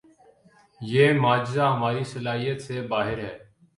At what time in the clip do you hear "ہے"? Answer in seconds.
3.17-3.37